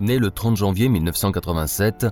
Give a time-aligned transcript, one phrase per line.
[0.00, 2.06] né le 30 janvier 1987,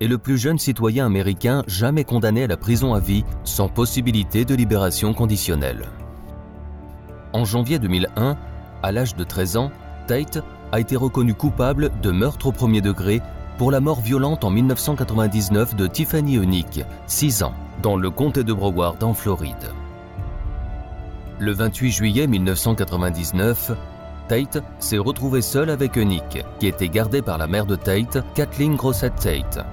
[0.00, 4.44] est le plus jeune citoyen américain jamais condamné à la prison à vie sans possibilité
[4.44, 5.88] de libération conditionnelle.
[7.32, 8.36] En janvier 2001,
[8.82, 9.70] à l'âge de 13 ans,
[10.06, 10.42] Tate
[10.72, 13.20] a été reconnu coupable de meurtre au premier degré
[13.58, 18.52] pour la mort violente en 1999 de Tiffany Eunick, 6 ans, dans le comté de
[18.52, 19.74] Broward en Floride.
[21.38, 23.72] Le 28 juillet 1999,
[24.28, 28.76] Tate s'est retrouvé seul avec Eunick, qui était gardée par la mère de Tate, Kathleen
[28.76, 29.64] Grossett Tate.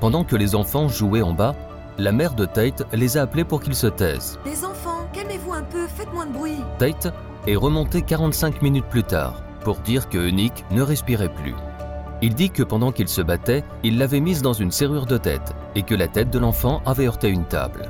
[0.00, 1.54] Pendant que les enfants jouaient en bas,
[1.98, 4.38] la mère de Tate les a appelés pour qu'ils se taisent.
[4.44, 6.58] Les enfants, calmez-vous un peu, faites moins de bruit.
[6.78, 7.12] Tate
[7.46, 11.54] est remonté 45 minutes plus tard pour dire que Eunick ne respirait plus.
[12.22, 15.54] Il dit que pendant qu'il se battait, il l'avait mise dans une serrure de tête
[15.74, 17.88] et que la tête de l'enfant avait heurté une table.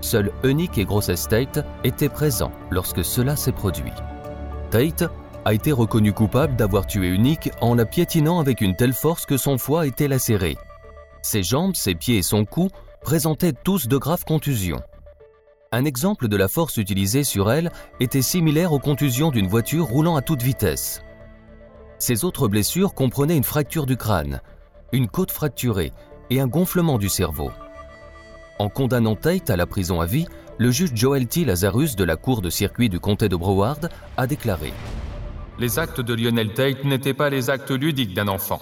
[0.00, 3.92] Seuls Eunick et Grossess Tate étaient présents lorsque cela s'est produit.
[4.70, 5.10] Tate
[5.44, 9.36] a été reconnu coupable d'avoir tué Eunick en la piétinant avec une telle force que
[9.36, 10.56] son foie était lacéré.
[11.22, 12.70] Ses jambes, ses pieds et son cou
[13.02, 14.82] présentaient tous de graves contusions.
[15.72, 20.16] Un exemple de la force utilisée sur elle était similaire aux contusions d'une voiture roulant
[20.16, 21.02] à toute vitesse.
[21.98, 24.40] Ses autres blessures comprenaient une fracture du crâne,
[24.92, 25.92] une côte fracturée
[26.30, 27.50] et un gonflement du cerveau.
[28.58, 30.26] En condamnant Tate à la prison à vie,
[30.58, 31.44] le juge Joel T.
[31.44, 34.72] Lazarus de la cour de circuit du comté de Broward a déclaré
[35.56, 38.60] Les actes de Lionel Tate n'étaient pas les actes ludiques d'un enfant.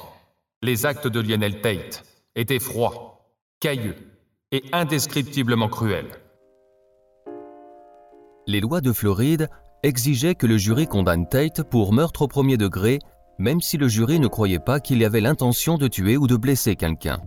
[0.63, 2.05] Les actes de Lionel Tate
[2.37, 3.97] étaient froids, cailleux
[4.51, 6.11] et indescriptiblement cruels.
[8.47, 9.49] Les lois de Floride
[9.83, 12.99] exigeaient que le jury condamne Tate pour meurtre au premier degré,
[13.39, 16.77] même si le jury ne croyait pas qu'il avait l'intention de tuer ou de blesser
[16.77, 17.21] quelqu'un.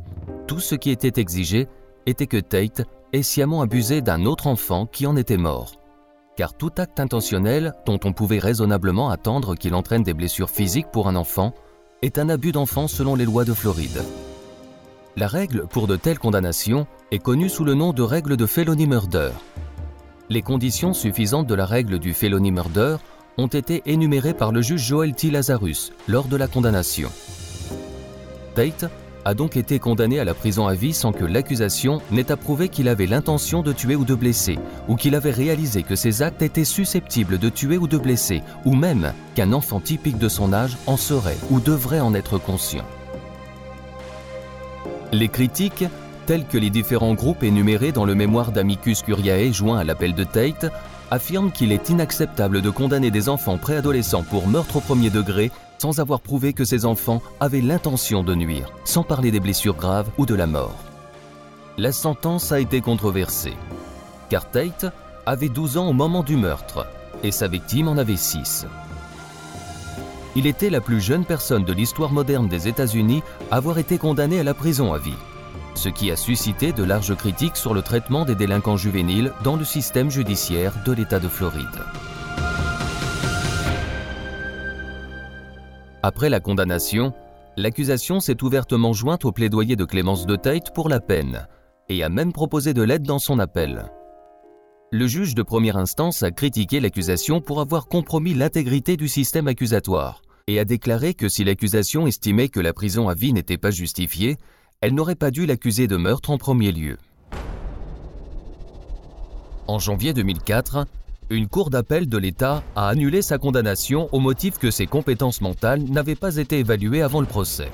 [0.48, 1.68] Tout ce qui était exigé
[2.06, 2.84] était que Tate
[3.14, 5.72] ait sciemment abusé d'un autre enfant qui en était mort.
[6.36, 11.08] Car tout acte intentionnel dont on pouvait raisonnablement attendre qu'il entraîne des blessures physiques pour
[11.08, 11.54] un enfant
[12.02, 14.04] est un abus d'enfant selon les lois de Floride.
[15.16, 18.86] La règle pour de telles condamnations est connue sous le nom de règle de felony
[18.86, 19.32] murder.
[20.30, 22.98] Les conditions suffisantes de la règle du felony murder
[23.38, 25.32] ont été énumérées par le juge Joel T.
[25.32, 27.10] Lazarus lors de la condamnation.
[28.56, 28.90] Tate
[29.26, 32.88] a donc été condamné à la prison à vie sans que l'accusation n'ait approuvé qu'il
[32.88, 36.64] avait l'intention de tuer ou de blesser, ou qu'il avait réalisé que ses actes étaient
[36.64, 40.96] susceptibles de tuer ou de blesser, ou même qu'un enfant typique de son âge en
[40.96, 42.86] serait ou devrait en être conscient.
[45.12, 45.86] Les critiques,
[46.28, 50.24] tels que les différents groupes énumérés dans le mémoire d'Amicus Curiae joint à l'appel de
[50.24, 50.72] Tate,
[51.10, 56.00] affirment qu'il est inacceptable de condamner des enfants préadolescents pour meurtre au premier degré sans
[56.00, 60.26] avoir prouvé que ces enfants avaient l'intention de nuire, sans parler des blessures graves ou
[60.26, 60.76] de la mort.
[61.78, 63.54] La sentence a été controversée,
[64.30, 64.86] car Tate
[65.26, 66.88] avait 12 ans au moment du meurtre
[67.24, 68.66] et sa victime en avait 6.
[70.36, 74.40] Il était la plus jeune personne de l'histoire moderne des États-Unis à avoir été condamnée
[74.40, 75.14] à la prison à vie,
[75.76, 79.66] ce qui a suscité de larges critiques sur le traitement des délinquants juvéniles dans le
[79.66, 81.66] système judiciaire de l'État de Floride.
[86.08, 87.14] Après la condamnation,
[87.58, 91.48] l'accusation s'est ouvertement jointe au plaidoyer de Clémence de Tate pour la peine
[91.90, 93.92] et a même proposé de l'aide dans son appel.
[94.92, 100.22] Le juge de première instance a critiqué l'accusation pour avoir compromis l'intégrité du système accusatoire
[100.46, 104.38] et a déclaré que si l'accusation estimait que la prison à vie n'était pas justifiée,
[104.82, 107.00] elle n'aurait pas dû l'accuser de meurtre en premier lieu.
[109.68, 110.86] En janvier 2004,
[111.30, 115.82] une cour d'appel de l'État a annulé sa condamnation au motif que ses compétences mentales
[115.84, 117.72] n'avaient pas été évaluées avant le procès.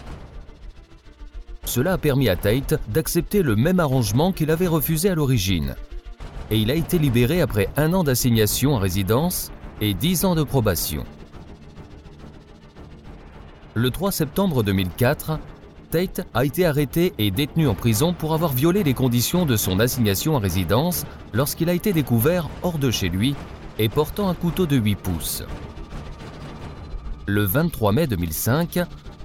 [1.66, 5.76] Cela a permis à Tate d'accepter le même arrangement qu'il avait refusé à l'origine,
[6.50, 9.52] et il a été libéré après un an d'assignation à résidence
[9.82, 11.04] et dix ans de probation.
[13.74, 15.40] Le 3 septembre 2004,
[15.92, 19.80] Tate a été arrêté et détenu en prison pour avoir violé les conditions de son
[19.82, 23.36] assignation à résidence lorsqu'il a été découvert hors de chez lui
[23.78, 25.44] et portant un couteau de 8 pouces.
[27.26, 28.80] Le 23 mai 2005,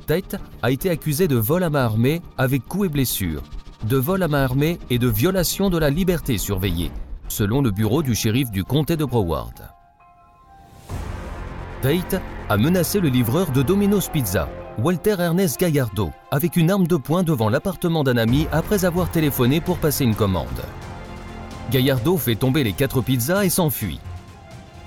[0.06, 3.42] Tate a été accusé de vol à main armée avec coups et blessures,
[3.84, 6.90] de vol à main armée et de violation de la liberté surveillée,
[7.28, 9.70] selon le bureau du shérif du comté de Broward.
[11.80, 14.48] Tate a menacé le livreur de Domino's Pizza,
[14.78, 19.62] Walter Ernest Gallardo, avec une arme de poing devant l'appartement d'un ami après avoir téléphoné
[19.62, 20.62] pour passer une commande.
[21.70, 24.00] Gallardo fait tomber les quatre pizzas et s'enfuit.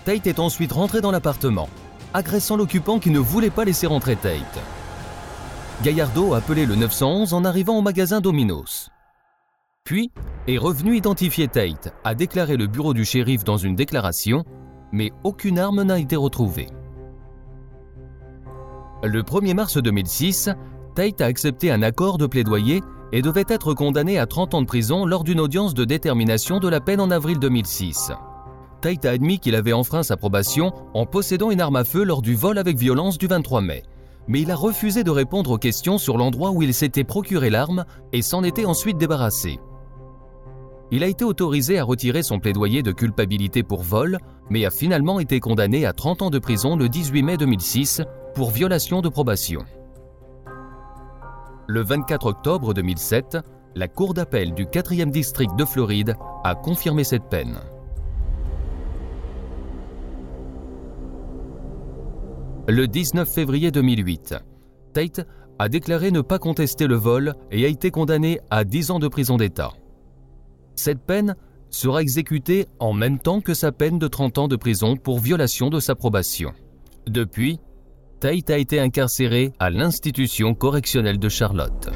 [0.05, 1.69] Tate est ensuite rentré dans l'appartement,
[2.13, 4.59] agressant l'occupant qui ne voulait pas laisser rentrer Tate.
[5.81, 8.91] Gallardo a appelé le 911 en arrivant au magasin Domino's.
[9.85, 10.11] Puis
[10.47, 14.45] est revenu identifier Tate, a déclaré le bureau du shérif dans une déclaration,
[14.91, 16.67] mais aucune arme n'a été retrouvée.
[19.01, 20.49] Le 1er mars 2006,
[20.93, 24.67] Tate a accepté un accord de plaidoyer et devait être condamné à 30 ans de
[24.67, 28.11] prison lors d'une audience de détermination de la peine en avril 2006.
[28.81, 32.21] Tate a admis qu'il avait enfreint sa probation en possédant une arme à feu lors
[32.21, 33.83] du vol avec violence du 23 mai,
[34.27, 37.85] mais il a refusé de répondre aux questions sur l'endroit où il s'était procuré l'arme
[38.11, 39.61] et s'en était ensuite débarrassé.
[40.91, 44.17] Il a été autorisé à retirer son plaidoyer de culpabilité pour vol,
[44.49, 48.01] mais a finalement été condamné à 30 ans de prison le 18 mai 2006
[48.33, 49.61] pour violation de probation.
[51.67, 53.37] Le 24 octobre 2007,
[53.75, 57.59] la Cour d'appel du 4e district de Floride a confirmé cette peine.
[62.67, 64.35] Le 19 février 2008,
[64.93, 65.27] Tate
[65.59, 69.07] a déclaré ne pas contester le vol et a été condamné à 10 ans de
[69.07, 69.73] prison d'État.
[70.75, 71.35] Cette peine
[71.69, 75.69] sera exécutée en même temps que sa peine de 30 ans de prison pour violation
[75.69, 76.53] de sa probation.
[77.07, 77.59] Depuis,
[78.19, 81.89] Tate a été incarcéré à l'institution correctionnelle de Charlotte.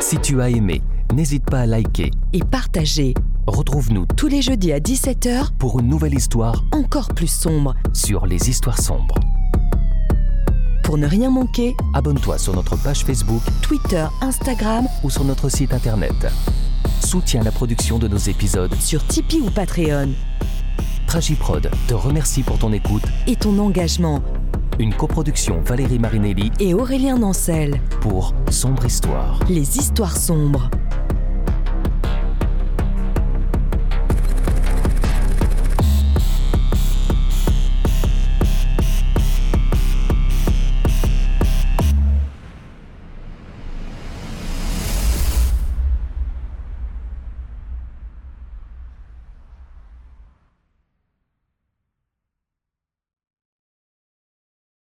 [0.00, 0.82] Si tu as aimé,
[1.14, 2.10] n'hésite pas à liker.
[2.34, 3.14] Et partagez
[3.46, 7.74] Retrouve-nous tous les jeudis à 17h pour une nouvelle histoire encore plus sombre.
[7.94, 9.14] sur les histoires sombres.
[10.84, 15.72] Pour ne rien manquer, Abonne-toi sur notre page Facebook Twitter, Instagram, ou sur notre site
[15.72, 16.26] internet.
[17.04, 18.74] Soutiens la production de nos épisodes.
[18.80, 20.10] sur Tipeee ou Patreon.
[21.06, 23.02] Tragiprod te remercie pour ton écoute.
[23.26, 24.22] Et ton engagement.
[24.78, 27.80] Une coproduction Valérie Marinelli Et Aurélien Nancel.
[28.00, 29.38] pour Sombre Histoire.
[29.48, 30.70] Les histoires sombres.